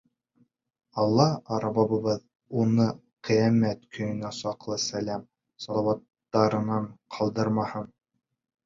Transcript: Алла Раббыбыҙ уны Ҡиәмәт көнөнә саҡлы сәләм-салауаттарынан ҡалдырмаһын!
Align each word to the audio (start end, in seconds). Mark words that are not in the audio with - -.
Алла 1.03 1.27
Раббыбыҙ 1.65 2.15
уны 2.63 2.89
Ҡиәмәт 3.29 3.85
көнөнә 3.99 4.33
саҡлы 4.41 4.79
сәләм-салауаттарынан 4.89 6.91
ҡалдырмаһын! 7.19 7.95